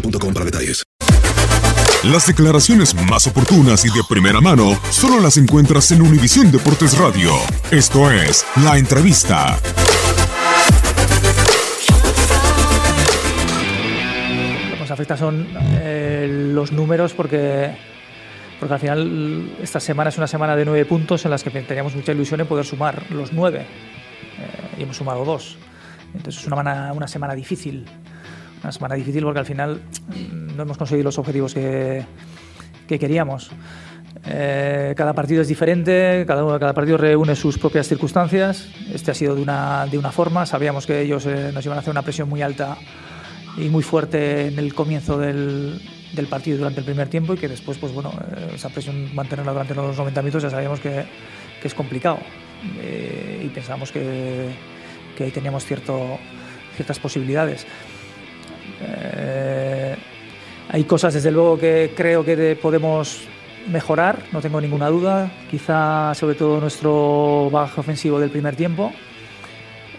boostmobile.com 0.00 0.34
para 0.34 0.44
detalles. 0.44 0.84
Las 2.04 2.26
declaraciones 2.26 2.94
más 3.10 3.26
oportunas 3.26 3.84
y 3.84 3.88
de 3.88 4.02
primera 4.08 4.40
mano 4.40 4.78
solo 4.90 5.20
las 5.20 5.38
encuentras 5.38 5.90
en 5.90 6.02
Univisión 6.02 6.52
Deportes 6.52 6.96
Radio. 6.98 7.32
Esto 7.70 8.10
es 8.10 8.46
La 8.62 8.78
Entrevista. 8.78 9.58
Lo 14.70 14.74
que 14.74 14.78
nos 14.78 14.90
afecta 14.90 15.16
son 15.16 15.48
eh, 15.80 16.28
los 16.52 16.70
números 16.70 17.12
porque, 17.14 17.74
porque 18.60 18.74
al 18.74 18.80
final 18.80 19.56
esta 19.60 19.80
semana 19.80 20.10
es 20.10 20.18
una 20.18 20.28
semana 20.28 20.54
de 20.54 20.64
nueve 20.64 20.84
puntos 20.84 21.24
en 21.24 21.32
las 21.32 21.42
que 21.42 21.50
teníamos 21.50 21.96
mucha 21.96 22.12
ilusión 22.12 22.40
en 22.40 22.46
poder 22.46 22.64
sumar 22.64 23.10
los 23.10 23.32
nueve 23.32 23.60
eh, 23.62 24.78
y 24.78 24.82
hemos 24.82 24.96
sumado 24.96 25.24
dos. 25.24 25.56
Entonces 26.14 26.40
es 26.40 26.46
una, 26.46 26.92
una 26.92 27.08
semana 27.08 27.34
difícil, 27.34 27.84
una 28.66 28.72
semana 28.72 28.96
difícil 28.96 29.22
porque 29.22 29.38
al 29.38 29.46
final 29.46 29.80
mm, 30.08 30.56
no 30.56 30.62
hemos 30.64 30.76
conseguido 30.76 31.04
los 31.04 31.18
objetivos 31.18 31.54
que, 31.54 32.04
que 32.88 32.98
queríamos. 32.98 33.50
Eh, 34.26 34.92
cada 34.96 35.12
partido 35.12 35.40
es 35.40 35.46
diferente, 35.46 36.24
cada, 36.26 36.58
cada 36.58 36.74
partido 36.74 36.96
reúne 36.96 37.36
sus 37.36 37.58
propias 37.58 37.86
circunstancias. 37.86 38.68
Este 38.92 39.12
ha 39.12 39.14
sido 39.14 39.36
de 39.36 39.42
una, 39.42 39.86
de 39.86 39.98
una 39.98 40.10
forma, 40.10 40.46
sabíamos 40.46 40.84
que 40.84 41.00
ellos 41.00 41.26
eh, 41.26 41.52
nos 41.54 41.64
iban 41.64 41.78
a 41.78 41.80
hacer 41.80 41.92
una 41.92 42.02
presión 42.02 42.28
muy 42.28 42.42
alta 42.42 42.76
y 43.56 43.68
muy 43.68 43.84
fuerte 43.84 44.48
en 44.48 44.58
el 44.58 44.74
comienzo 44.74 45.16
del, 45.16 45.80
del 46.12 46.26
partido 46.26 46.58
durante 46.58 46.80
el 46.80 46.86
primer 46.86 47.06
tiempo 47.06 47.34
y 47.34 47.36
que 47.36 47.46
después, 47.46 47.78
pues 47.78 47.92
bueno, 47.92 48.12
eh, 48.36 48.54
esa 48.56 48.68
presión 48.70 49.14
mantenerla 49.14 49.52
durante 49.52 49.76
los 49.76 49.96
90 49.96 50.22
minutos 50.22 50.42
ya 50.42 50.50
sabíamos 50.50 50.80
que, 50.80 51.04
que 51.62 51.68
es 51.68 51.74
complicado. 51.74 52.18
Eh, 52.80 53.42
y 53.44 53.48
pensábamos 53.50 53.92
que, 53.92 54.48
que 55.16 55.22
ahí 55.22 55.30
teníamos 55.30 55.64
cierto, 55.64 56.18
ciertas 56.74 56.98
posibilidades. 56.98 57.64
Eh, 58.82 59.96
hay 60.70 60.84
cosas, 60.84 61.14
desde 61.14 61.30
luego, 61.30 61.58
que 61.58 61.92
creo 61.96 62.24
que 62.24 62.36
de- 62.36 62.56
podemos 62.56 63.20
mejorar, 63.68 64.18
no 64.32 64.40
tengo 64.40 64.60
ninguna 64.60 64.88
duda. 64.88 65.30
Quizá, 65.50 66.14
sobre 66.14 66.34
todo, 66.34 66.60
nuestro 66.60 67.48
bajo 67.50 67.80
ofensivo 67.80 68.18
del 68.20 68.30
primer 68.30 68.56
tiempo. 68.56 68.92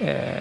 Eh, 0.01 0.39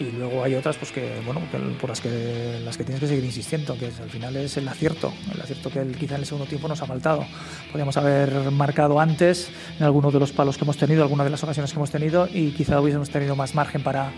y 0.00 0.12
luego 0.16 0.44
hay 0.44 0.54
otras 0.54 0.76
pues 0.76 0.92
que 0.92 1.10
bueno 1.26 1.40
que- 1.50 1.58
por 1.80 1.88
las 1.90 2.00
que 2.00 2.60
las 2.64 2.76
que 2.76 2.84
tienes 2.84 3.00
que 3.00 3.08
seguir 3.08 3.24
insistiendo 3.24 3.76
que 3.76 3.86
al 3.86 4.08
final 4.10 4.36
es 4.36 4.56
el 4.56 4.68
acierto 4.68 5.12
el 5.34 5.40
acierto 5.40 5.70
que 5.70 5.80
el- 5.80 5.96
quizá 5.96 6.14
en 6.14 6.20
el 6.20 6.26
segundo 6.26 6.46
tiempo 6.48 6.68
nos 6.68 6.80
ha 6.82 6.86
faltado 6.86 7.24
podríamos 7.72 7.96
haber 7.96 8.30
marcado 8.52 9.00
antes 9.00 9.50
en 9.76 9.84
alguno 9.84 10.12
de 10.12 10.20
los 10.20 10.30
palos 10.30 10.56
que 10.56 10.62
hemos 10.64 10.76
tenido 10.76 11.02
algunas 11.02 11.24
de 11.24 11.30
las 11.30 11.42
ocasiones 11.42 11.72
que 11.72 11.78
hemos 11.78 11.90
tenido 11.90 12.28
y 12.32 12.50
quizá 12.52 12.80
hubiésemos 12.80 13.10
tenido 13.10 13.34
más 13.34 13.56
margen 13.56 13.82
para 13.82 14.12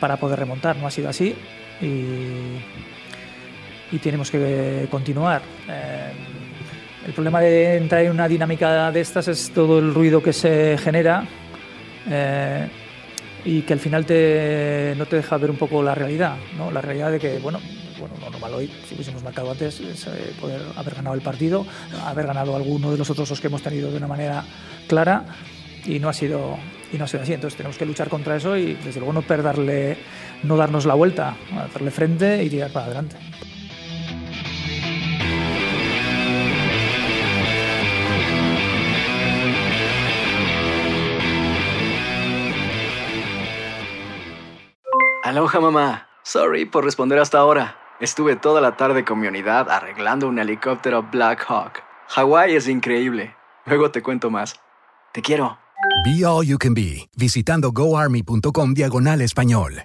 para 0.00 0.16
poder 0.16 0.40
remontar 0.40 0.76
no 0.78 0.88
ha 0.88 0.90
sido 0.90 1.08
así 1.08 1.36
y 1.82 2.60
y 3.90 3.98
tenemos 3.98 4.30
que 4.30 4.86
continuar 4.90 5.42
Eh, 5.68 6.12
el 7.06 7.12
problema 7.12 7.40
de 7.40 7.76
entrar 7.76 8.02
en 8.04 8.12
una 8.12 8.28
dinámica 8.28 8.90
de 8.92 9.00
estas 9.00 9.26
es 9.28 9.50
todo 9.52 9.78
el 9.80 9.92
ruido 9.92 10.22
que 10.22 10.32
se 10.32 10.78
genera 10.78 11.24
eh, 12.08 12.68
y 13.44 13.62
que 13.62 13.72
al 13.72 13.80
final 13.80 14.06
te, 14.06 14.94
no 14.96 15.06
te 15.06 15.16
deja 15.16 15.36
ver 15.36 15.50
un 15.50 15.56
poco 15.56 15.82
la 15.82 15.94
realidad, 15.96 16.36
¿no? 16.56 16.70
La 16.70 16.80
realidad 16.80 17.10
de 17.10 17.18
que, 17.18 17.40
bueno, 17.40 17.58
bueno, 17.98 18.14
lo 18.20 18.30
normal 18.30 18.54
hoy, 18.54 18.70
si 18.86 18.94
hubiésemos 18.94 19.22
marcado 19.24 19.50
antes, 19.50 19.80
es 19.80 20.06
eh, 20.06 20.32
poder 20.40 20.60
haber 20.76 20.94
ganado 20.94 21.16
el 21.16 21.22
partido, 21.22 21.66
haber 22.04 22.26
ganado 22.26 22.54
alguno 22.54 22.92
de 22.92 22.98
los 22.98 23.10
otros 23.10 23.28
dos 23.28 23.40
que 23.40 23.48
hemos 23.48 23.62
tenido 23.62 23.90
de 23.90 23.96
una 23.96 24.06
manera 24.06 24.44
clara 24.86 25.24
y 25.84 25.98
no 25.98 26.08
ha 26.08 26.12
sido 26.12 26.56
y 26.92 26.98
no 26.98 27.04
ha 27.04 27.08
sido 27.08 27.22
así. 27.24 27.32
Entonces 27.32 27.56
tenemos 27.56 27.76
que 27.76 27.86
luchar 27.86 28.08
contra 28.08 28.36
eso 28.36 28.56
y 28.56 28.74
desde 28.74 29.00
luego 29.00 29.12
no 29.12 29.22
perderle, 29.22 29.96
no 30.42 30.56
darnos 30.56 30.86
la 30.86 30.94
vuelta, 30.94 31.36
hacerle 31.58 31.90
frente 31.90 32.42
y 32.42 32.50
tirar 32.50 32.72
para 32.72 32.86
adelante. 32.86 33.16
Aloha 45.24 45.60
mamá. 45.60 46.08
Sorry 46.24 46.64
por 46.66 46.84
responder 46.84 47.18
hasta 47.18 47.38
ahora. 47.38 47.76
Estuve 48.00 48.36
toda 48.36 48.60
la 48.60 48.76
tarde 48.76 49.04
con 49.04 49.20
mi 49.20 49.28
unidad 49.28 49.70
arreglando 49.70 50.28
un 50.28 50.38
helicóptero 50.38 51.08
Black 51.10 51.44
Hawk. 51.48 51.82
Hawái 52.08 52.56
es 52.56 52.68
increíble. 52.68 53.34
Luego 53.64 53.90
te 53.90 54.02
cuento 54.02 54.30
más. 54.30 54.56
Te 55.12 55.22
quiero. 55.22 55.58
Be 56.04 56.26
All 56.26 56.46
You 56.46 56.58
Can 56.58 56.74
Be, 56.74 57.08
visitando 57.16 57.70
goarmy.com 57.70 58.74
diagonal 58.74 59.20
español. 59.20 59.84